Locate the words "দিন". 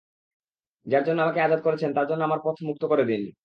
3.05-3.21